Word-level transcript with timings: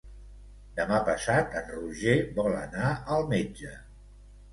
Demà 0.77 1.01
passat 1.09 1.53
en 1.61 1.69
Roger 1.73 2.15
vol 2.39 2.57
anar 2.61 2.89
al 3.17 3.29
metge. 3.35 3.75